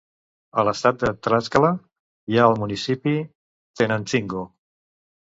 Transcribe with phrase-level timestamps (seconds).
[0.59, 1.69] A l'estat de Tlaxcala
[2.33, 3.13] hi ha el municipi
[3.83, 4.41] Tenancingo.